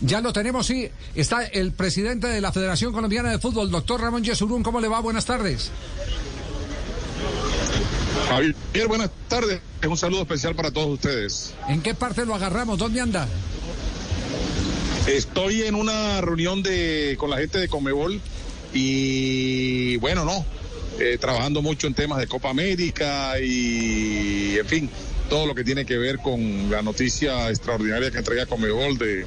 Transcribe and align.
Ya 0.00 0.20
lo 0.20 0.32
tenemos, 0.32 0.66
sí. 0.66 0.88
Está 1.14 1.44
el 1.44 1.72
presidente 1.72 2.26
de 2.26 2.40
la 2.40 2.52
Federación 2.52 2.92
Colombiana 2.92 3.30
de 3.30 3.38
Fútbol, 3.38 3.70
doctor 3.70 4.00
Ramón 4.00 4.24
Yesurún. 4.24 4.62
¿Cómo 4.62 4.80
le 4.80 4.88
va? 4.88 5.00
Buenas 5.00 5.26
tardes. 5.26 5.70
Javier, 8.28 8.88
buenas 8.88 9.10
tardes. 9.28 9.60
Un 9.86 9.96
saludo 9.96 10.22
especial 10.22 10.54
para 10.54 10.70
todos 10.70 10.88
ustedes. 10.88 11.54
¿En 11.68 11.82
qué 11.82 11.94
parte 11.94 12.24
lo 12.24 12.34
agarramos? 12.34 12.78
¿Dónde 12.78 13.00
anda? 13.00 13.28
Estoy 15.06 15.62
en 15.62 15.74
una 15.74 16.20
reunión 16.20 16.62
de, 16.62 17.16
con 17.18 17.30
la 17.30 17.38
gente 17.38 17.58
de 17.58 17.68
Comebol 17.68 18.20
y 18.72 19.96
bueno, 19.96 20.24
no, 20.24 20.44
eh, 21.00 21.18
trabajando 21.18 21.62
mucho 21.62 21.86
en 21.86 21.94
temas 21.94 22.18
de 22.18 22.26
Copa 22.26 22.50
América 22.50 23.40
y 23.40 24.56
en 24.58 24.66
fin, 24.66 24.90
todo 25.28 25.46
lo 25.46 25.54
que 25.54 25.64
tiene 25.64 25.84
que 25.84 25.98
ver 25.98 26.18
con 26.18 26.70
la 26.70 26.82
noticia 26.82 27.48
extraordinaria 27.48 28.10
que 28.10 28.18
entrega 28.18 28.46
Comebol 28.46 28.98
de 28.98 29.26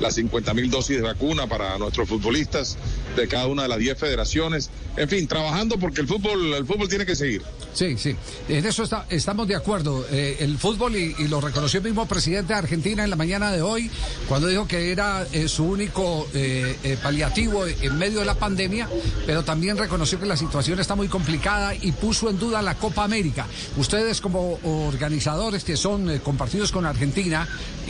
las 0.00 0.14
50 0.14 0.54
mil 0.54 0.70
dosis 0.70 0.96
de 0.96 1.02
vacuna 1.02 1.46
para 1.46 1.78
nuestros 1.78 2.08
futbolistas 2.08 2.76
de 3.16 3.28
cada 3.28 3.46
una 3.46 3.62
de 3.62 3.68
las 3.68 3.78
10 3.78 3.98
federaciones. 3.98 4.70
En 4.96 5.08
fin, 5.08 5.26
trabajando 5.26 5.78
porque 5.78 6.00
el 6.00 6.08
fútbol, 6.08 6.54
el 6.54 6.66
fútbol 6.66 6.88
tiene 6.88 7.06
que 7.06 7.16
seguir. 7.16 7.42
Sí, 7.74 7.98
sí, 7.98 8.14
en 8.48 8.64
eso 8.64 8.84
está, 8.84 9.04
estamos 9.10 9.48
de 9.48 9.56
acuerdo. 9.56 10.06
Eh, 10.08 10.36
el 10.38 10.58
fútbol, 10.58 10.94
y, 10.94 11.12
lo 11.26 11.40
reconoció 11.40 11.78
el 11.78 11.84
mismo 11.84 12.06
presidente 12.06 12.52
de 12.52 12.58
Argentina 12.60 13.02
en 13.02 13.10
la 13.10 13.16
mañana 13.16 13.50
de 13.50 13.62
hoy, 13.62 13.90
cuando 14.28 14.46
dijo 14.46 14.68
que 14.68 14.92
era 14.92 15.26
eh, 15.32 15.48
su 15.48 15.64
único 15.64 16.28
eh, 16.34 16.96
paliativo 17.02 17.66
en 17.66 17.98
medio 17.98 18.20
de 18.20 18.26
la 18.26 18.36
pandemia, 18.36 18.88
pero 19.26 19.42
también 19.42 19.76
reconoció 19.76 20.20
que 20.20 20.26
la 20.26 20.36
situación 20.36 20.78
está 20.78 20.94
muy 20.94 21.08
complicada 21.08 21.74
y 21.74 21.90
puso 21.90 22.30
en 22.30 22.38
duda 22.38 22.62
la 22.62 22.76
Copa 22.76 23.02
América. 23.02 23.46
Ustedes 23.76 24.20
como 24.20 24.60
organizadores 24.62 25.64
que 25.64 25.76
son 25.76 26.18
compartidos 26.20 26.70
con 26.70 26.86
Argentina, 26.86 27.48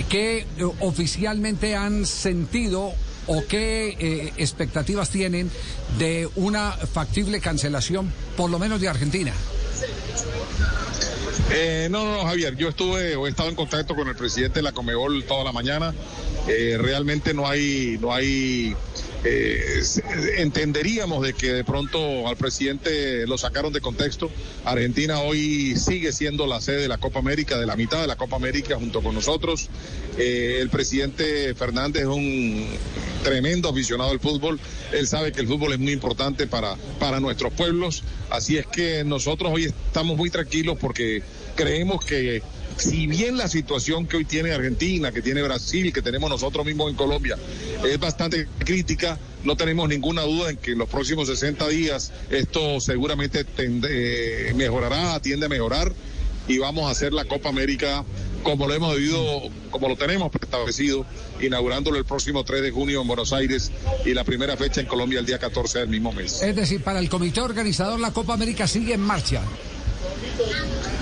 ¿qué 0.08 0.46
oficialmente 0.80 1.76
han 1.76 2.06
sentido 2.06 2.94
o 3.26 3.44
qué 3.46 4.32
expectativas 4.38 5.10
tienen 5.10 5.50
de 5.98 6.28
una 6.36 6.72
factible 6.72 7.40
cancelación, 7.40 8.10
por 8.34 8.48
lo 8.48 8.58
menos 8.58 8.80
de 8.80 8.88
Argentina? 8.88 9.32
Eh, 11.50 11.88
no, 11.90 12.04
no, 12.04 12.24
Javier, 12.24 12.56
yo 12.56 12.68
estuve 12.68 13.16
o 13.16 13.26
he 13.26 13.30
estado 13.30 13.48
en 13.48 13.54
contacto 13.54 13.94
con 13.94 14.08
el 14.08 14.16
presidente 14.16 14.60
de 14.60 14.62
la 14.62 14.72
Comebol 14.72 15.24
toda 15.24 15.44
la 15.44 15.52
mañana. 15.52 15.94
Eh, 16.48 16.76
realmente 16.80 17.34
no 17.34 17.46
hay, 17.46 17.98
no 18.00 18.12
hay 18.12 18.74
eh, 19.24 19.82
entenderíamos 20.36 21.22
de 21.26 21.32
que 21.32 21.52
de 21.52 21.64
pronto 21.64 22.28
al 22.28 22.36
presidente 22.36 23.26
lo 23.26 23.38
sacaron 23.38 23.72
de 23.72 23.80
contexto. 23.80 24.30
Argentina 24.64 25.20
hoy 25.20 25.76
sigue 25.76 26.12
siendo 26.12 26.46
la 26.46 26.60
sede 26.60 26.82
de 26.82 26.88
la 26.88 26.98
Copa 26.98 27.20
América, 27.20 27.58
de 27.58 27.64
la 27.64 27.74
mitad 27.74 28.00
de 28.02 28.06
la 28.06 28.16
Copa 28.16 28.36
América 28.36 28.76
junto 28.76 29.02
con 29.02 29.14
nosotros. 29.14 29.68
Eh, 30.18 30.58
el 30.60 30.68
presidente 30.68 31.54
Fernández 31.54 32.02
es 32.02 32.08
un 32.08 32.66
tremendo 33.22 33.70
aficionado 33.70 34.10
al 34.10 34.20
fútbol. 34.20 34.60
Él 34.92 35.06
sabe 35.06 35.32
que 35.32 35.40
el 35.40 35.48
fútbol 35.48 35.72
es 35.72 35.78
muy 35.78 35.92
importante 35.92 36.46
para, 36.46 36.76
para 37.00 37.18
nuestros 37.18 37.52
pueblos. 37.54 38.02
Así 38.28 38.58
es 38.58 38.66
que 38.66 39.04
nosotros 39.04 39.50
hoy 39.54 39.64
estamos 39.64 40.16
muy 40.18 40.28
tranquilos 40.28 40.76
porque 40.78 41.22
creemos 41.56 42.04
que 42.04 42.42
si 42.76 43.06
bien 43.06 43.36
la 43.36 43.48
situación 43.48 44.06
que 44.06 44.16
hoy 44.16 44.24
tiene 44.24 44.52
Argentina, 44.52 45.12
que 45.12 45.22
tiene 45.22 45.42
Brasil, 45.42 45.92
que 45.92 46.02
tenemos 46.02 46.28
nosotros 46.30 46.64
mismos 46.64 46.90
en 46.90 46.96
Colombia, 46.96 47.36
es 47.84 47.98
bastante 47.98 48.48
crítica, 48.58 49.18
no 49.44 49.56
tenemos 49.56 49.88
ninguna 49.88 50.22
duda 50.22 50.50
en 50.50 50.56
que 50.56 50.72
en 50.72 50.78
los 50.78 50.88
próximos 50.88 51.28
60 51.28 51.68
días 51.68 52.12
esto 52.30 52.80
seguramente 52.80 53.44
eh, 53.58 54.52
mejorará, 54.56 55.20
tiende 55.20 55.46
a 55.46 55.48
mejorar 55.48 55.92
y 56.48 56.58
vamos 56.58 56.86
a 56.86 56.90
hacer 56.90 57.12
la 57.12 57.24
Copa 57.24 57.48
América 57.48 58.04
como 58.42 58.66
lo 58.68 58.74
hemos 58.74 58.94
vivido, 58.96 59.42
como 59.70 59.88
lo 59.88 59.96
tenemos 59.96 60.30
establecido, 60.34 61.06
inaugurándolo 61.40 61.96
el 61.96 62.04
próximo 62.04 62.44
3 62.44 62.62
de 62.62 62.70
junio 62.70 63.00
en 63.00 63.08
Buenos 63.08 63.32
Aires 63.32 63.72
y 64.04 64.12
la 64.12 64.22
primera 64.22 64.56
fecha 64.56 64.82
en 64.82 64.86
Colombia 64.86 65.18
el 65.18 65.26
día 65.26 65.38
14 65.38 65.78
del 65.80 65.88
mismo 65.88 66.12
mes. 66.12 66.42
Es 66.42 66.54
decir, 66.54 66.82
para 66.82 66.98
el 66.98 67.08
comité 67.08 67.40
organizador 67.40 67.98
la 67.98 68.12
Copa 68.12 68.34
América 68.34 68.66
sigue 68.68 68.94
en 68.94 69.00
marcha. 69.00 69.42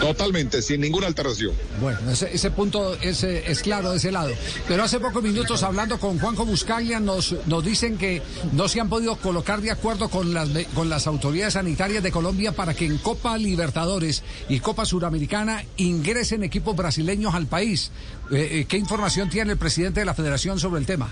Totalmente, 0.01 0.63
sin 0.63 0.81
ninguna 0.81 1.07
alteración. 1.07 1.53
Bueno, 1.81 1.99
ese, 2.11 2.51
punto 2.51 2.95
es, 3.01 3.23
es, 3.23 3.63
claro 3.63 3.93
de 3.93 3.99
ese 3.99 4.11
lado. 4.11 4.33
Pero 4.67 4.83
hace 4.83 4.99
pocos 4.99 5.23
minutos 5.23 5.63
hablando 5.63 5.99
con 6.01 6.19
Juanjo 6.19 6.45
Buscaglia 6.45 6.99
nos, 6.99 7.37
nos 7.47 7.65
dicen 7.65 7.99
que 7.99 8.21
no 8.53 8.69
se 8.69 8.81
han 8.81 8.89
podido 8.89 9.15
colocar 9.17 9.61
de 9.61 9.71
acuerdo 9.71 10.09
con 10.09 10.35
las, 10.35 10.49
con 10.75 10.89
las 10.89 11.07
autoridades 11.07 11.55
sanitarias 11.55 12.03
de 12.03 12.11
Colombia 12.11 12.53
para 12.53 12.75
que 12.75 12.87
en 12.87 12.99
Copa 12.99 13.39
Libertadores 13.39 14.25
y 14.49 14.59
Copa 14.59 14.85
Suramericana 14.85 15.65
ingresen 15.77 16.43
equipos 16.43 16.75
brasileños 16.75 17.35
al 17.35 17.47
país. 17.47 17.93
Eh, 18.33 18.67
¿Qué 18.69 18.79
información 18.79 19.31
tiene 19.31 19.53
el 19.53 19.59
presidente 19.59 20.01
de 20.01 20.07
la 20.07 20.15
federación 20.15 20.59
sobre 20.59 20.81
el 20.81 20.87
tema? 20.87 21.11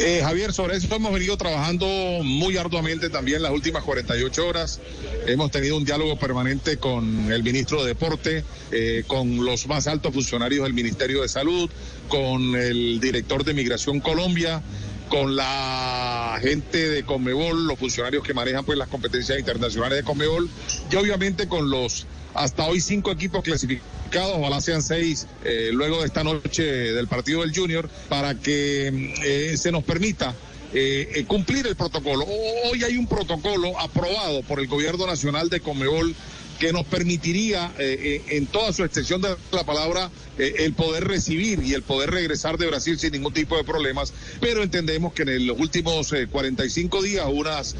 Eh, 0.00 0.20
Javier, 0.22 0.52
sobre 0.52 0.76
eso 0.76 0.94
hemos 0.94 1.12
venido 1.12 1.36
trabajando 1.36 1.84
muy 2.22 2.56
arduamente 2.56 3.10
también 3.10 3.42
las 3.42 3.50
últimas 3.50 3.82
48 3.82 4.46
horas. 4.46 4.80
Hemos 5.26 5.50
tenido 5.50 5.76
un 5.76 5.84
diálogo 5.84 6.16
permanente 6.16 6.76
con 6.76 7.32
el 7.32 7.42
ministro 7.42 7.82
de 7.82 7.88
Deporte, 7.88 8.44
eh, 8.70 9.02
con 9.08 9.44
los 9.44 9.66
más 9.66 9.88
altos 9.88 10.14
funcionarios 10.14 10.62
del 10.62 10.72
Ministerio 10.72 11.22
de 11.22 11.28
Salud, 11.28 11.68
con 12.08 12.54
el 12.54 13.00
director 13.00 13.44
de 13.44 13.54
Migración 13.54 13.98
Colombia, 13.98 14.62
con 15.08 15.34
la 15.34 16.38
gente 16.42 16.90
de 16.90 17.02
Conmebol, 17.02 17.66
los 17.66 17.76
funcionarios 17.76 18.22
que 18.22 18.34
manejan 18.34 18.64
pues 18.64 18.78
las 18.78 18.88
competencias 18.88 19.36
internacionales 19.36 19.98
de 19.98 20.04
Conmebol 20.04 20.48
y 20.92 20.94
obviamente 20.94 21.48
con 21.48 21.70
los 21.70 22.06
hasta 22.34 22.64
hoy 22.64 22.80
cinco 22.80 23.10
equipos 23.10 23.42
clasificados, 23.42 24.36
ojalá 24.36 24.60
seis 24.60 25.26
eh, 25.44 25.70
luego 25.72 26.00
de 26.00 26.06
esta 26.06 26.24
noche 26.24 26.62
del 26.62 27.08
partido 27.08 27.42
del 27.42 27.54
Junior, 27.54 27.88
para 28.08 28.34
que 28.34 29.14
eh, 29.24 29.56
se 29.56 29.72
nos 29.72 29.84
permita 29.84 30.34
eh, 30.72 31.24
cumplir 31.26 31.66
el 31.66 31.76
protocolo. 31.76 32.26
Hoy 32.70 32.84
hay 32.84 32.96
un 32.96 33.06
protocolo 33.06 33.78
aprobado 33.78 34.42
por 34.42 34.60
el 34.60 34.66
gobierno 34.66 35.06
nacional 35.06 35.48
de 35.48 35.60
Conmebol 35.60 36.14
que 36.58 36.72
nos 36.72 36.84
permitiría 36.86 37.72
en 37.78 38.46
toda 38.46 38.72
su 38.72 38.82
extensión 38.82 39.22
de 39.22 39.28
la 39.52 39.62
palabra 39.62 40.10
el 40.38 40.72
poder 40.74 41.04
recibir 41.04 41.62
y 41.64 41.74
el 41.74 41.82
poder 41.82 42.10
regresar 42.10 42.58
de 42.58 42.66
Brasil 42.66 42.98
sin 42.98 43.12
ningún 43.12 43.32
tipo 43.32 43.56
de 43.56 43.64
problemas, 43.64 44.12
pero 44.40 44.62
entendemos 44.62 45.12
que 45.12 45.22
en 45.22 45.46
los 45.46 45.58
últimos 45.58 46.12
eh, 46.12 46.28
45 46.28 47.02
días 47.02 47.26
unas 47.28 47.76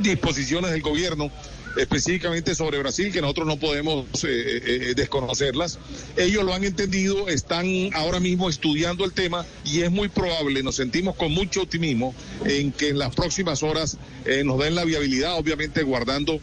disposiciones 0.00 0.70
del 0.70 0.82
gobierno 0.82 1.30
específicamente 1.76 2.54
sobre 2.54 2.78
Brasil, 2.78 3.12
que 3.12 3.20
nosotros 3.20 3.46
no 3.46 3.58
podemos 3.58 4.06
eh, 4.24 4.28
eh, 4.28 4.94
desconocerlas. 4.96 5.78
Ellos 6.16 6.44
lo 6.44 6.54
han 6.54 6.64
entendido, 6.64 7.28
están 7.28 7.66
ahora 7.94 8.20
mismo 8.20 8.48
estudiando 8.48 9.04
el 9.04 9.12
tema 9.12 9.44
y 9.64 9.82
es 9.82 9.90
muy 9.90 10.08
probable, 10.08 10.62
nos 10.62 10.76
sentimos 10.76 11.16
con 11.16 11.32
mucho 11.32 11.62
optimismo 11.62 12.14
en 12.44 12.72
que 12.72 12.88
en 12.88 12.98
las 12.98 13.14
próximas 13.14 13.62
horas 13.62 13.98
eh, 14.24 14.42
nos 14.44 14.58
den 14.58 14.74
la 14.74 14.84
viabilidad, 14.84 15.36
obviamente 15.36 15.82
guardando 15.82 16.40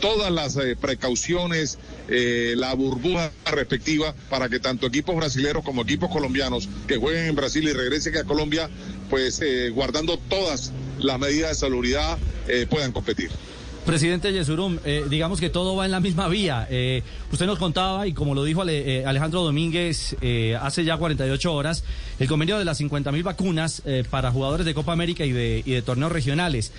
todas 0.00 0.30
las 0.30 0.56
eh, 0.56 0.76
precauciones, 0.76 1.78
eh, 2.08 2.54
la 2.56 2.74
burbuja 2.74 3.32
respectiva 3.46 4.14
para 4.28 4.50
que 4.50 4.60
tanto 4.60 4.86
equipos 4.86 5.16
brasileños 5.16 5.64
como 5.64 5.80
equipos 5.80 6.10
colombianos 6.10 6.68
que 6.86 6.98
jueguen 6.98 7.26
en 7.26 7.34
Brasil 7.34 7.64
y 7.64 7.72
regresen 7.72 8.16
a 8.18 8.24
Colombia, 8.24 8.68
pues 9.08 9.40
eh, 9.40 9.70
guardando 9.70 10.18
todas 10.18 10.72
las 10.98 11.18
medidas 11.18 11.50
de 11.50 11.54
salubridad, 11.54 12.18
puedan 12.68 12.92
competir. 12.92 13.30
Presidente 13.84 14.32
Yesurum, 14.32 14.78
eh, 14.86 15.04
digamos 15.10 15.40
que 15.40 15.50
todo 15.50 15.76
va 15.76 15.84
en 15.84 15.90
la 15.90 16.00
misma 16.00 16.26
vía. 16.28 16.66
Eh, 16.70 17.02
usted 17.30 17.44
nos 17.44 17.58
contaba, 17.58 18.06
y 18.06 18.14
como 18.14 18.34
lo 18.34 18.42
dijo 18.42 18.66
eh, 18.66 19.04
Alejandro 19.06 19.42
Domínguez 19.42 20.16
hace 20.60 20.84
ya 20.84 20.96
48 20.96 21.52
horas, 21.52 21.84
el 22.18 22.26
convenio 22.26 22.58
de 22.58 22.64
las 22.64 22.78
50 22.78 23.12
mil 23.12 23.22
vacunas 23.22 23.82
para 24.08 24.30
jugadores 24.30 24.64
de 24.64 24.72
Copa 24.72 24.92
América 24.92 25.26
y 25.26 25.32
de, 25.32 25.62
y 25.64 25.72
de 25.72 25.82
torneos 25.82 26.12
regionales. 26.12 26.72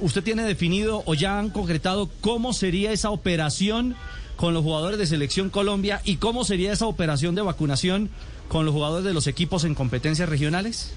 ¿Usted 0.00 0.22
tiene 0.22 0.42
definido 0.42 1.02
o 1.04 1.14
ya 1.14 1.38
han 1.38 1.50
concretado 1.50 2.08
cómo 2.22 2.52
sería 2.54 2.92
esa 2.92 3.10
operación 3.10 3.94
con 4.36 4.54
los 4.54 4.62
jugadores 4.62 4.98
de 4.98 5.06
Selección 5.06 5.50
Colombia 5.50 6.00
y 6.04 6.16
cómo 6.16 6.44
sería 6.44 6.72
esa 6.72 6.86
operación 6.86 7.34
de 7.34 7.42
vacunación 7.42 8.08
con 8.48 8.64
los 8.64 8.72
jugadores 8.72 9.04
de 9.04 9.12
los 9.12 9.26
equipos 9.26 9.64
en 9.64 9.74
competencias 9.74 10.28
regionales? 10.28 10.92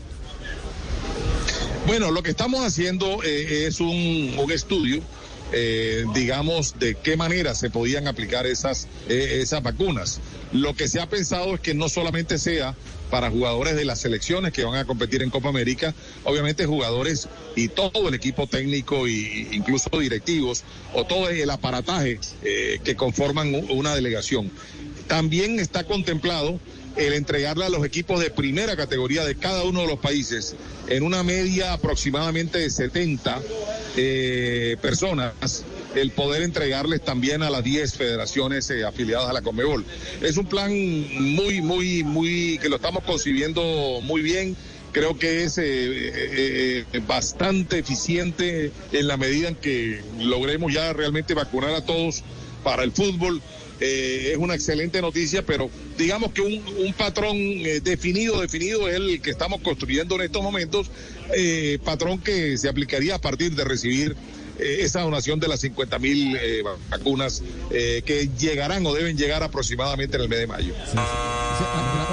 Bueno, 1.88 2.12
lo 2.12 2.24
que 2.24 2.30
estamos 2.30 2.62
haciendo 2.62 3.21
es 3.24 3.81
un 3.81 4.50
estudio 4.50 5.01
eh, 5.51 6.06
digamos, 6.13 6.80
de 6.80 6.95
qué 6.95 7.18
manera 7.18 7.56
se 7.56 7.69
podían 7.69 8.07
aplicar 8.07 8.45
esas, 8.45 8.88
eh, 9.09 9.39
esas 9.42 9.62
vacunas. 9.62 10.19
Lo 10.51 10.75
que 10.75 10.88
se 10.88 11.00
ha 11.00 11.07
pensado 11.07 11.56
es 11.56 11.59
que 11.59 11.74
no 11.74 11.89
solamente 11.89 12.38
sea 12.38 12.75
para 13.09 13.30
jugadores 13.30 13.75
de 13.75 13.83
las 13.83 14.00
selecciones 14.00 14.53
que 14.53 14.63
van 14.63 14.75
a 14.75 14.86
competir 14.86 15.21
en 15.21 15.30
Copa 15.30 15.50
América, 15.50 15.94
obviamente 16.24 16.65
jugadores 16.65 17.27
y 17.56 17.68
todo 17.68 18.07
el 18.07 18.15
equipo 18.15 18.48
técnico 18.48 19.06
e 19.06 19.48
incluso 19.51 19.89
directivos 20.00 20.63
o 20.94 21.06
todo 21.06 21.30
el 21.30 21.50
aparataje 21.50 22.19
eh, 22.44 22.80
que 22.83 22.95
conforman 22.95 23.53
una 23.69 23.94
delegación. 23.94 24.50
También 25.07 25.59
está 25.59 25.83
contemplado 25.83 26.59
el 26.95 27.13
entregarle 27.13 27.65
a 27.65 27.69
los 27.69 27.85
equipos 27.85 28.19
de 28.19 28.29
primera 28.29 28.75
categoría 28.75 29.23
de 29.25 29.35
cada 29.35 29.63
uno 29.63 29.81
de 29.81 29.88
los 29.88 29.99
países 29.99 30.55
en 30.88 31.03
una 31.03 31.23
media 31.23 31.73
aproximadamente 31.73 32.59
de 32.59 32.69
70 32.69 33.41
eh, 33.97 34.77
personas 34.81 35.63
el 35.95 36.11
poder 36.11 36.41
entregarles 36.41 37.01
también 37.01 37.43
a 37.43 37.49
las 37.49 37.63
10 37.63 37.95
federaciones 37.95 38.69
eh, 38.69 38.85
afiliadas 38.85 39.29
a 39.29 39.33
la 39.33 39.41
Conmebol. 39.41 39.85
Es 40.21 40.38
un 40.38 40.45
plan 40.45 40.71
muy, 40.71 41.61
muy, 41.61 42.03
muy, 42.03 42.57
que 42.61 42.69
lo 42.69 42.77
estamos 42.77 43.03
concibiendo 43.03 43.99
muy 44.01 44.21
bien. 44.21 44.55
Creo 44.93 45.17
que 45.17 45.43
es 45.43 45.57
eh, 45.61 46.85
bastante 47.07 47.79
eficiente 47.79 48.71
en 48.91 49.07
la 49.07 49.17
medida 49.17 49.49
en 49.49 49.55
que 49.55 50.01
logremos 50.19 50.73
ya 50.73 50.91
realmente 50.93 51.33
vacunar 51.33 51.73
a 51.73 51.85
todos 51.85 52.23
para 52.63 52.83
el 52.83 52.91
fútbol. 52.91 53.41
Es 53.81 54.38
una 54.38 54.54
excelente 54.56 55.01
noticia, 55.01 55.44
pero 55.45 55.69
digamos 55.98 56.31
que 56.31 56.42
un, 56.42 56.94
patrón 56.94 57.36
definido, 57.83 58.39
definido 58.39 58.88
es 58.88 58.95
el 58.95 59.22
que 59.22 59.31
estamos 59.31 59.62
construyendo 59.62 60.16
en 60.16 60.22
estos 60.22 60.44
momentos, 60.44 60.92
patrón 61.83 62.19
que 62.19 62.57
se 62.57 62.69
aplicaría 62.69 63.16
a 63.16 63.19
partir 63.19 63.56
de 63.56 63.63
recibir 63.63 64.16
eh, 64.62 64.83
esa 64.83 65.01
donación 65.01 65.39
de 65.39 65.48
las 65.48 65.60
50 65.62 65.98
mil 66.00 66.36
eh, 66.36 66.63
vacunas 66.89 67.42
eh, 67.72 68.04
que 68.06 68.30
llegarán 68.38 68.86
o 68.86 68.94
deben 68.94 69.18
llegar 69.18 69.42
aproximadamente 69.44 70.18
en 70.18 70.24
el 70.24 70.30
mes 70.30 70.39
de 70.39 70.48
mayo. 70.48 70.74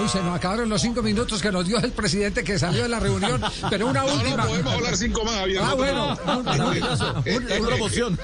Uy, 0.03 0.09
se 0.09 0.23
nos 0.23 0.37
acabaron 0.37 0.69
los 0.69 0.81
cinco 0.81 1.03
minutos 1.03 1.41
que 1.43 1.51
nos 1.51 1.67
dio 1.67 1.79
el 1.79 1.93
presidente 1.93 2.45
que 2.45 2.59
salió 2.59 2.83
de 2.83 2.89
la 2.89 3.01
reunión, 3.01 3.41
pero 3.71 3.87
una 3.87 4.05
última. 4.05 4.37
No, 4.37 4.49
podemos 4.49 4.73
hablar 4.75 4.97
cinco 4.97 5.25
más, 5.25 5.35
Ah, 5.61 5.75
bueno. 5.75 6.19
una, 6.27 7.67
promoción. 7.67 8.19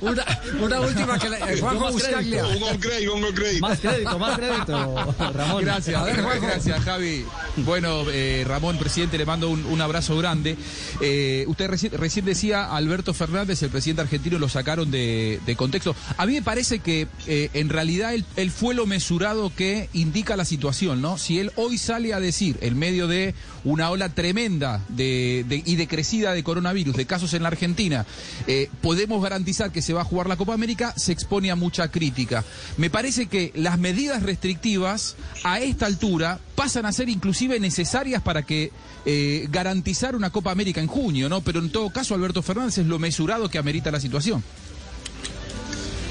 Una, 0.00 0.24
una, 0.60 0.80
última 0.80 1.18
que 1.18 1.28
le, 1.30 1.60
Juanjo 1.60 1.92
Buscaglia. 1.92 2.44
Un 2.46 2.78
crédito, 2.78 3.14
un 3.14 3.32
crédito. 3.34 3.66
Más 3.66 3.80
crédito, 3.80 4.18
más 4.18 4.38
crédito, 4.38 5.14
Ramón. 5.34 5.64
Gracias, 5.64 6.04
ver, 6.04 6.24
gracias, 6.40 6.84
Javi. 6.84 7.24
Bueno, 7.58 8.04
eh, 8.10 8.44
Ramón, 8.46 8.78
presidente, 8.78 9.18
le 9.18 9.24
mando 9.26 9.48
un, 9.48 9.64
un 9.66 9.80
abrazo 9.80 10.16
grande. 10.18 10.56
Eh, 11.00 11.44
usted 11.48 11.68
reci 11.68 11.88
recién 11.88 12.24
decía, 12.24 12.64
Alberto 12.64 13.14
Fernández, 13.14 13.62
el 13.62 13.70
presidente 13.70 14.02
argentino, 14.02 14.38
lo 14.38 14.48
sacaron 14.48 14.90
de, 14.90 15.40
de 15.44 15.56
contexto. 15.56 15.94
A 16.16 16.26
mí 16.26 16.34
me 16.34 16.42
parece 16.42 16.80
que 16.80 17.08
eh, 17.26 17.50
en 17.54 17.68
realidad 17.68 18.14
él, 18.14 18.24
él 18.36 18.50
fue 18.50 18.74
lo 18.74 18.86
mesurado 18.86 19.52
que 19.54 19.88
indica 19.92 20.36
la 20.36 20.44
situación, 20.44 21.00
¿no? 21.00 21.15
Si 21.18 21.38
él 21.38 21.52
hoy 21.56 21.78
sale 21.78 22.14
a 22.14 22.20
decir, 22.20 22.56
en 22.60 22.78
medio 22.78 23.06
de 23.06 23.34
una 23.64 23.90
ola 23.90 24.08
tremenda 24.08 24.80
de, 24.88 25.44
de, 25.48 25.62
y 25.64 25.76
decrecida 25.76 26.32
de 26.32 26.42
coronavirus, 26.42 26.96
de 26.96 27.06
casos 27.06 27.34
en 27.34 27.42
la 27.42 27.48
Argentina, 27.48 28.06
eh, 28.46 28.68
podemos 28.80 29.22
garantizar 29.22 29.72
que 29.72 29.82
se 29.82 29.92
va 29.92 30.02
a 30.02 30.04
jugar 30.04 30.28
la 30.28 30.36
Copa 30.36 30.54
América, 30.54 30.94
se 30.96 31.12
expone 31.12 31.50
a 31.50 31.56
mucha 31.56 31.88
crítica. 31.88 32.44
Me 32.76 32.90
parece 32.90 33.26
que 33.26 33.52
las 33.54 33.78
medidas 33.78 34.22
restrictivas 34.22 35.16
a 35.44 35.60
esta 35.60 35.86
altura 35.86 36.40
pasan 36.54 36.86
a 36.86 36.92
ser 36.92 37.08
inclusive 37.08 37.58
necesarias 37.60 38.22
para 38.22 38.42
que 38.42 38.70
eh, 39.04 39.46
garantizar 39.50 40.16
una 40.16 40.30
Copa 40.30 40.50
América 40.50 40.80
en 40.80 40.86
junio, 40.86 41.28
¿no? 41.28 41.40
Pero 41.40 41.60
en 41.60 41.70
todo 41.70 41.90
caso, 41.90 42.14
Alberto 42.14 42.42
Fernández 42.42 42.78
es 42.78 42.86
lo 42.86 42.98
mesurado 42.98 43.48
que 43.48 43.58
amerita 43.58 43.90
la 43.90 44.00
situación. 44.00 44.42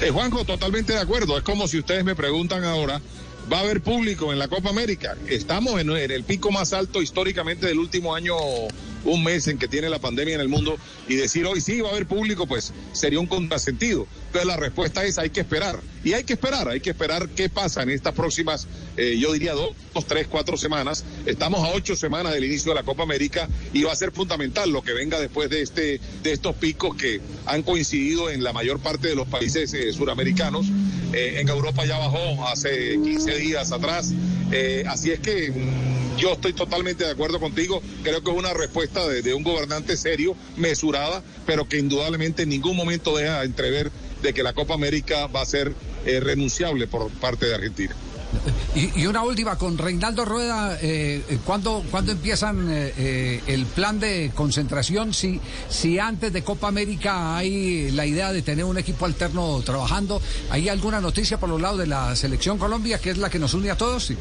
Eh, 0.02 0.10
Juanjo, 0.10 0.44
totalmente 0.44 0.94
de 0.94 1.00
acuerdo. 1.00 1.38
Es 1.38 1.44
como 1.44 1.68
si 1.68 1.80
ustedes 1.80 2.04
me 2.04 2.16
preguntan 2.16 2.64
ahora 2.64 3.02
va 3.52 3.60
a 3.60 3.62
haber 3.62 3.82
público 3.82 4.32
en 4.34 4.40
la 4.40 4.48
Copa 4.48 4.70
América. 4.70 5.16
Estamos 5.28 5.80
en, 5.80 5.90
el 5.90 6.24
pico 6.24 6.52
más 6.52 6.74
alto 6.74 7.02
históricamente 7.02 7.68
del 7.68 7.80
último 7.80 8.16
año, 8.16 8.36
un 9.04 9.24
mes 9.24 9.48
en 9.48 9.58
que 9.58 9.68
tiene 9.68 9.90
la 9.90 10.00
pandemia 10.00 10.36
en 10.36 10.42
el 10.42 10.50
mundo, 10.50 10.78
y 11.08 11.16
decir 11.16 11.46
hoy 11.46 11.62
sí 11.62 11.82
va 11.82 11.90
a 11.90 11.92
haber 11.92 12.08
público, 12.08 12.48
pues 12.48 12.74
sería 12.94 13.20
un 13.20 13.28
contrasentido. 13.28 14.08
Entonces 14.28 14.48
la 14.48 14.58
respuesta 14.58 15.04
es 15.06 15.18
hay 15.18 15.30
que 15.30 15.42
esperar. 15.42 15.80
Y 16.04 16.14
hay 16.14 16.24
que 16.24 16.34
esperar, 16.34 16.70
hay 16.70 16.82
que 16.82 16.92
esperar 16.92 17.30
qué 17.30 17.50
pasa 17.50 17.82
en 17.82 17.90
estas 17.90 18.14
próximas, 18.14 18.68
eh, 18.98 19.18
yo 19.20 19.34
diría 19.34 19.54
dos, 19.54 19.72
dos, 19.94 20.06
tres, 20.06 20.28
cuatro 20.28 20.58
semanas. 20.58 21.04
Estamos 21.26 21.62
a 21.62 21.74
ocho 21.74 21.96
semanas 21.96 22.34
del 22.34 22.46
inicio 22.46 22.72
de 22.72 22.76
la 22.76 22.84
Copa 22.84 23.04
América 23.04 23.48
y 23.74 23.84
va 23.84 23.92
a 23.92 23.96
ser 23.96 24.12
fundamental 24.12 24.70
lo 24.70 24.84
que 24.84 24.94
venga 24.94 25.20
después 25.20 25.50
de 25.50 25.62
este, 25.62 26.00
de 26.22 26.32
estos 26.32 26.56
picos 26.56 26.96
que 26.96 27.22
han 27.46 27.64
coincidido 27.64 28.30
en 28.30 28.44
la 28.44 28.54
mayor 28.54 28.80
parte 28.80 29.08
de 29.08 29.16
los 29.16 29.28
países 29.28 29.74
eh, 29.74 29.92
suramericanos. 29.94 30.68
Eh, 31.16 31.40
en 31.40 31.48
Europa 31.48 31.86
ya 31.86 31.98
bajó 31.98 32.46
hace 32.46 33.00
15 33.02 33.38
días 33.38 33.72
atrás. 33.72 34.12
Eh, 34.52 34.84
así 34.86 35.12
es 35.12 35.22
que 35.22 35.50
mm, 35.50 36.18
yo 36.18 36.34
estoy 36.34 36.52
totalmente 36.52 37.06
de 37.06 37.12
acuerdo 37.12 37.40
contigo. 37.40 37.82
Creo 38.04 38.22
que 38.22 38.32
es 38.32 38.38
una 38.38 38.54
respuesta 38.54 39.08
de, 39.08 39.34
un 39.34 39.44
gobernante 39.44 39.96
serio, 39.96 40.36
mesurada, 40.58 41.24
pero 41.46 41.70
que 41.70 41.78
indudablemente 41.78 42.44
en 42.44 42.50
ningún 42.50 42.76
momento 42.76 43.16
deja 43.16 43.46
entrever 43.46 43.92
de 44.22 44.34
que 44.34 44.44
la 44.44 44.52
Copa 44.52 44.74
América 44.74 45.28
va 45.28 45.42
a 45.42 45.46
ser 45.46 45.74
eh, 46.06 46.20
renunciable 46.20 46.86
por 46.86 47.10
parte 47.12 47.46
de 47.46 47.56
Argentina. 47.56 47.96
Y, 48.76 49.06
una 49.06 49.24
última, 49.24 49.58
con 49.58 49.78
Reinaldo 49.78 50.26
Rueda, 50.26 50.78
eh, 50.82 51.22
¿cuándo, 51.46 51.84
¿cuándo, 51.90 52.12
empiezan 52.12 52.68
eh, 52.70 53.42
el 53.48 53.66
plan 53.66 54.00
de 54.00 54.32
concentración? 54.36 55.14
Si, 55.14 55.40
si 55.70 55.98
antes 56.00 56.34
de 56.34 56.44
Copa 56.44 56.68
América 56.68 57.38
hay 57.38 57.92
la 57.92 58.06
idea 58.06 58.34
de 58.34 58.42
tener 58.42 58.66
un 58.66 58.78
equipo 58.78 59.06
alterno 59.06 59.62
trabajando, 59.64 60.22
¿hay 60.50 60.68
alguna 60.68 61.00
noticia 61.00 61.40
por 61.40 61.50
los 61.50 61.62
lados 61.62 61.80
de 61.80 61.88
la 61.88 62.16
selección 62.16 62.58
Colombia, 62.58 63.00
que 63.00 63.12
es 63.12 63.18
la 63.18 63.30
que 63.30 63.40
nos 63.40 63.54
une 63.54 63.72
a 63.72 63.78
todos? 63.78 64.12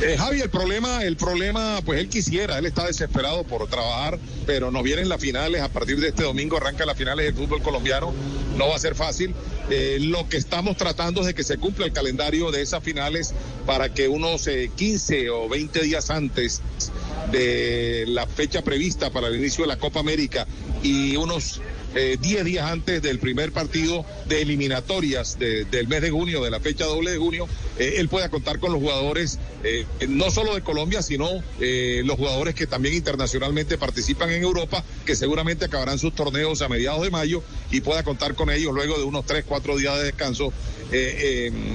Eh, 0.00 0.16
Javi, 0.16 0.40
el 0.40 0.48
problema, 0.48 1.02
el 1.02 1.16
problema, 1.16 1.80
pues 1.84 1.98
él 1.98 2.08
quisiera, 2.08 2.58
él 2.58 2.66
está 2.66 2.86
desesperado 2.86 3.42
por 3.42 3.66
trabajar, 3.68 4.18
pero 4.46 4.70
nos 4.70 4.84
vienen 4.84 5.08
las 5.08 5.20
finales, 5.20 5.60
a 5.60 5.68
partir 5.68 5.98
de 5.98 6.08
este 6.08 6.22
domingo 6.22 6.56
arrancan 6.56 6.86
las 6.86 6.96
finales 6.96 7.26
del 7.26 7.34
fútbol 7.34 7.60
colombiano, 7.62 8.14
no 8.56 8.68
va 8.68 8.76
a 8.76 8.78
ser 8.78 8.94
fácil. 8.94 9.34
Eh, 9.70 9.98
lo 10.00 10.28
que 10.28 10.38
estamos 10.38 10.76
tratando 10.76 11.20
es 11.20 11.26
de 11.26 11.34
que 11.34 11.44
se 11.44 11.58
cumpla 11.58 11.84
el 11.84 11.92
calendario 11.92 12.50
de 12.50 12.62
esas 12.62 12.82
finales 12.82 13.34
para 13.66 13.92
que 13.92 14.08
unos 14.08 14.46
eh, 14.46 14.70
15 14.74 15.28
o 15.30 15.48
20 15.48 15.82
días 15.82 16.10
antes 16.10 16.62
de 17.30 18.04
la 18.08 18.26
fecha 18.26 18.62
prevista 18.62 19.10
para 19.10 19.28
el 19.28 19.36
inicio 19.36 19.64
de 19.64 19.68
la 19.68 19.78
Copa 19.78 20.00
América 20.00 20.46
y 20.82 21.16
unos 21.16 21.60
10 21.94 22.20
eh, 22.20 22.44
días 22.44 22.70
antes 22.70 23.02
del 23.02 23.18
primer 23.18 23.52
partido 23.52 24.04
de 24.26 24.42
eliminatorias 24.42 25.38
de, 25.38 25.64
del 25.64 25.88
mes 25.88 26.02
de 26.02 26.10
junio, 26.10 26.42
de 26.42 26.50
la 26.50 26.60
fecha 26.60 26.84
doble 26.84 27.12
de 27.12 27.18
junio, 27.18 27.48
eh, 27.78 27.94
él 27.98 28.08
pueda 28.08 28.28
contar 28.28 28.58
con 28.58 28.72
los 28.72 28.80
jugadores, 28.80 29.38
eh, 29.62 29.86
no 30.08 30.30
solo 30.30 30.54
de 30.54 30.62
Colombia, 30.62 31.00
sino 31.02 31.28
eh, 31.60 32.02
los 32.04 32.16
jugadores 32.16 32.54
que 32.54 32.66
también 32.66 32.94
internacionalmente 32.94 33.78
participan 33.78 34.30
en 34.30 34.42
Europa, 34.42 34.84
que 35.06 35.14
seguramente 35.14 35.64
acabarán 35.64 35.98
sus 35.98 36.14
torneos 36.14 36.60
a 36.62 36.68
mediados 36.68 37.02
de 37.02 37.10
mayo 37.10 37.42
y 37.70 37.80
pueda 37.80 38.02
contar 38.02 38.34
con 38.34 38.50
ellos 38.50 38.72
luego 38.74 38.98
de 38.98 39.04
unos 39.04 39.24
3, 39.26 39.44
4 39.46 39.76
días 39.76 39.96
de 39.98 40.04
descanso 40.04 40.52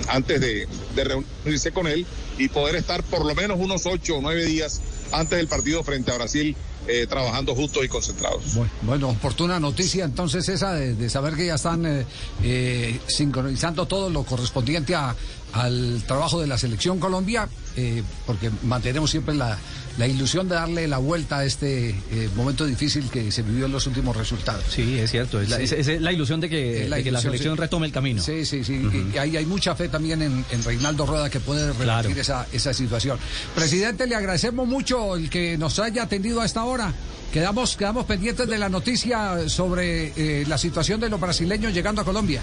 antes 0.07 0.41
de, 0.41 0.67
de 0.95 1.03
reunirse 1.03 1.71
con 1.71 1.85
él 1.85 2.05
y 2.39 2.49
poder 2.49 2.75
estar 2.75 3.03
por 3.03 3.25
lo 3.25 3.35
menos 3.35 3.59
unos 3.59 3.85
8 3.85 4.17
o 4.17 4.21
9 4.21 4.43
días 4.45 4.81
antes 5.11 5.37
del 5.37 5.47
partido 5.47 5.83
frente 5.83 6.11
a 6.11 6.15
Brasil 6.15 6.55
eh, 6.87 7.07
trabajando 7.07 7.55
justos 7.55 7.85
y 7.85 7.87
concentrados. 7.87 8.55
Bueno, 8.55 8.71
bueno, 8.81 9.09
oportuna 9.09 9.59
noticia 9.59 10.05
entonces 10.05 10.47
esa 10.49 10.73
de, 10.73 10.95
de 10.95 11.09
saber 11.09 11.35
que 11.35 11.45
ya 11.47 11.55
están 11.55 11.85
eh, 11.85 12.05
eh, 12.43 12.99
sincronizando 13.07 13.85
todo 13.85 14.09
lo 14.09 14.23
correspondiente 14.23 14.95
a, 14.95 15.15
al 15.53 16.03
trabajo 16.07 16.41
de 16.41 16.47
la 16.47 16.57
selección 16.57 16.99
Colombia, 16.99 17.47
porque 18.25 18.51
mantenemos 18.63 19.09
siempre 19.09 19.35
la, 19.35 19.57
la, 19.97 20.07
ilusión 20.07 20.49
de 20.49 20.55
darle 20.55 20.87
la 20.87 20.97
vuelta 20.97 21.39
a 21.39 21.45
este 21.45 21.95
momento 22.35 22.65
difícil 22.65 23.09
que 23.09 23.31
se 23.31 23.43
vivió 23.43 23.67
en 23.67 23.71
los 23.71 23.85
últimos 23.87 24.17
resultados. 24.17 24.63
Sí, 24.69 24.97
es 24.97 25.11
cierto, 25.11 25.39
es, 25.39 25.47
sí. 25.47 25.51
la, 25.51 25.61
es, 25.61 25.71
es 25.71 26.01
la, 26.01 26.11
ilusión 26.11 26.39
de 26.39 26.49
que, 26.49 26.87
la, 26.89 26.97
de 26.97 27.03
que 27.03 27.11
la 27.11 27.21
selección 27.21 27.55
sí. 27.55 27.61
retome 27.61 27.87
el 27.87 27.93
camino. 27.93 28.21
Sí, 28.21 28.45
sí, 28.45 28.63
sí, 28.63 28.77
uh 28.77 28.91
-huh. 28.91 29.15
y 29.15 29.17
hay, 29.17 29.37
hay, 29.37 29.45
mucha 29.45 29.75
fe 29.75 29.89
también 29.89 30.21
en, 30.21 30.45
en 30.49 30.63
Reinaldo 30.63 31.05
Rueda 31.05 31.29
que 31.29 31.39
puede 31.39 31.67
revertir 31.73 31.85
claro. 31.85 32.21
esa, 32.21 32.47
esa 32.51 32.73
situación. 32.73 33.19
Presidente, 33.55 34.07
le 34.07 34.15
agradecemos 34.15 34.67
mucho 34.67 35.15
el 35.15 35.29
que 35.29 35.57
nos 35.57 35.77
haya 35.79 36.03
atendido 36.03 36.41
a 36.41 36.45
esta 36.45 36.63
hora. 36.65 36.93
Quedamos, 37.31 37.75
quedamos 37.75 38.05
pendientes 38.05 38.47
de 38.47 38.57
la 38.57 38.69
noticia 38.69 39.49
sobre 39.49 40.13
eh, 40.15 40.45
la 40.47 40.57
situación 40.57 40.99
de 40.99 41.09
los 41.09 41.19
brasileños 41.19 41.73
llegando 41.73 42.01
a 42.01 42.05
Colombia. 42.05 42.41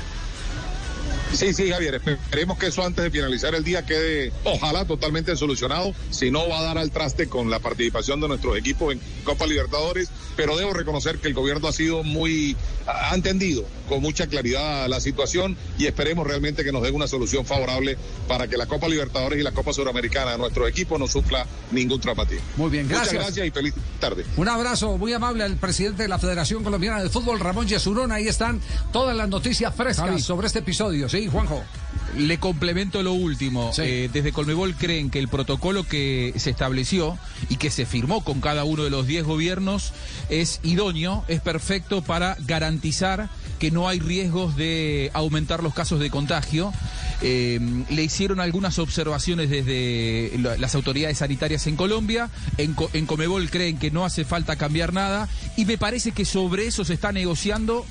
Sí, 1.33 1.55
sí, 1.55 1.71
Javier, 1.71 1.95
esperemos 1.95 2.59
que 2.59 2.67
eso 2.67 2.85
antes 2.85 3.05
de 3.05 3.11
finalizar 3.11 3.55
el 3.55 3.63
día 3.63 3.87
quede, 3.87 4.33
ojalá, 4.45 4.85
totalmente 4.85 5.35
solucionado. 5.37 5.95
Si 6.11 6.31
no, 6.31 6.49
va 6.49 6.59
a 6.59 6.63
dar 6.63 6.79
al 6.79 6.91
traste 6.91 7.29
con 7.29 7.51
la 7.51 7.61
participación 7.61 8.21
de 8.21 8.29
nuestros 8.29 8.57
equipos 8.57 8.93
en 8.93 9.01
Copa 9.25 9.47
Libertadores, 9.47 10.11
pero 10.37 10.57
debo 10.57 10.73
reconocer 10.73 11.19
que 11.19 11.29
el 11.29 11.35
gobierno 11.35 11.69
ha 11.69 11.73
sido 11.73 12.03
muy, 12.03 12.57
ha 12.87 13.15
entendido 13.15 13.65
con 13.89 14.03
mucha 14.03 14.27
claridad 14.27 14.89
la 14.89 15.01
situación 15.01 15.57
y 15.79 15.87
esperemos 15.87 16.27
realmente 16.27 16.65
que 16.65 16.73
nos 16.73 16.83
den 16.83 16.95
una 16.95 17.07
solución 17.07 17.45
favorable 17.47 17.97
para 18.29 18.49
que 18.49 18.57
la 18.57 18.67
Copa 18.67 18.89
Libertadores 18.89 19.39
y 19.39 19.43
la 19.43 19.53
Copa 19.53 19.73
Suramericana 19.73 20.33
de 20.33 20.39
nuestro 20.39 20.67
equipo 20.67 20.99
no 20.99 21.07
sufla 21.07 21.47
ningún 21.71 22.01
traumatismo. 22.01 22.45
Muy 22.57 22.71
bien, 22.71 22.89
gracias. 22.89 23.15
Muchas 23.15 23.27
gracias 23.27 23.47
y 23.47 23.51
feliz 23.51 23.75
tarde. 23.99 24.25
Un 24.37 24.49
abrazo 24.49 24.97
muy 24.97 25.13
amable 25.13 25.45
al 25.45 25.57
presidente 25.57 26.03
de 26.03 26.09
la 26.09 26.19
Federación 26.19 26.65
Colombiana 26.65 27.03
de 27.03 27.09
Fútbol, 27.09 27.41
Ramón 27.41 27.67
Yesurón. 27.67 28.13
Ahí 28.13 28.29
están 28.29 28.61
todas 28.93 29.17
las 29.17 29.29
noticias 29.29 29.75
frescas 29.75 30.23
sobre 30.23 30.47
este 30.47 30.61
episodio. 30.61 31.09
Sí, 31.09 31.20
Juanjo. 31.29 31.63
Le 32.17 32.39
complemento 32.39 33.03
lo 33.05 33.13
último. 33.13 33.73
Sí. 33.73 33.83
Eh, 33.85 34.11
desde 34.13 34.33
Colmebol 34.33 34.75
creen 34.75 35.11
que 35.11 35.21
el 35.21 35.29
protocolo 35.29 35.85
que 35.85 36.33
se 36.37 36.51
estableció 36.51 37.17
y 37.49 37.57
que 37.57 37.71
se 37.71 37.87
firmó 37.87 38.25
con 38.25 38.41
cada 38.41 38.65
uno 38.65 38.83
de 38.83 38.91
los 38.91 39.07
10 39.07 39.25
gobiernos 39.25 39.93
es 40.29 40.59
idóneo, 40.65 41.25
es 41.29 41.41
perfecto 41.41 42.03
para 42.03 42.37
garantizar 42.47 43.29
que 43.61 43.71
no 43.71 43.89
hay 43.89 44.01
riesgos 44.01 44.57
de 44.57 45.11
aumentar 45.15 45.63
los 45.63 45.73
casos 45.75 46.01
de 46.01 46.11
contagio. 46.11 46.73
Eh, 47.23 47.61
le 47.91 48.03
hicieron 48.03 48.41
algunas 48.41 48.79
observaciones 48.79 49.51
desde 49.51 50.33
la- 50.39 50.57
las 50.57 50.75
autoridades 50.75 51.19
sanitarias 51.19 51.67
en 51.67 51.77
Colombia. 51.77 52.31
En, 52.57 52.75
en 52.93 53.07
Comebol 53.07 53.51
creen 53.51 53.79
que 53.79 53.91
no 53.91 54.05
hace 54.05 54.25
falta 54.25 54.57
cambiar 54.57 54.93
nada 54.93 55.29
y 55.57 55.65
me 55.65 55.79
parece 55.79 56.11
que 56.13 56.25
sobre 56.25 56.67
eso 56.67 56.85
se 56.85 56.95
está 56.95 57.13
negociando, 57.13 57.85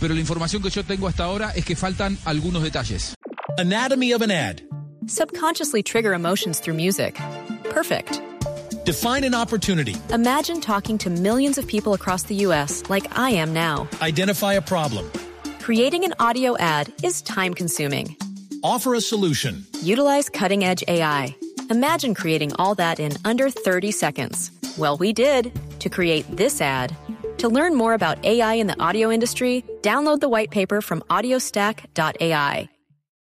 pero 0.00 0.14
la 0.14 0.20
información 0.20 0.62
que 0.62 0.70
yo 0.70 0.82
tengo 0.82 1.06
hasta 1.06 1.24
ahora 1.24 1.52
es 1.54 1.64
que 1.64 1.76
faltan 1.76 2.16
algunos 2.24 2.62
detalles. 2.62 3.14
Anatomy 3.58 4.12
of 4.12 4.22
an 4.22 4.30
ad. 4.30 4.62
Subconsciously 5.06 5.82
trigger 5.82 6.12
emotions 6.12 6.60
through 6.60 6.76
music. 6.76 7.18
Perfect. 7.70 8.20
Define 8.84 9.24
an 9.24 9.34
opportunity. 9.34 9.96
Imagine 10.12 10.60
talking 10.60 10.96
to 10.98 11.10
millions 11.10 11.58
of 11.58 11.66
people 11.66 11.92
across 11.92 12.24
the 12.24 12.34
U.S. 12.46 12.82
like 12.88 13.06
I 13.18 13.30
am 13.30 13.52
now. 13.52 13.88
Identify 14.00 14.54
a 14.54 14.62
problem. 14.62 15.10
Creating 15.60 16.04
an 16.04 16.14
audio 16.18 16.56
ad 16.58 16.92
is 17.02 17.20
time 17.22 17.52
consuming. 17.52 18.16
Offer 18.62 18.94
a 18.94 19.00
solution. 19.00 19.66
Utilize 19.82 20.28
cutting 20.28 20.64
edge 20.64 20.82
AI. 20.88 21.36
Imagine 21.70 22.14
creating 22.14 22.52
all 22.56 22.74
that 22.76 22.98
in 22.98 23.12
under 23.24 23.50
30 23.50 23.90
seconds. 23.90 24.50
Well, 24.78 24.96
we 24.96 25.12
did 25.12 25.52
to 25.80 25.90
create 25.90 26.24
this 26.34 26.60
ad. 26.62 26.96
To 27.38 27.48
learn 27.48 27.76
more 27.76 27.94
about 27.94 28.24
AI 28.24 28.54
in 28.54 28.66
the 28.66 28.80
audio 28.80 29.10
industry, 29.10 29.64
download 29.82 30.20
the 30.20 30.28
white 30.28 30.50
paper 30.50 30.80
from 30.80 31.00
audiostack.ai. 31.02 32.68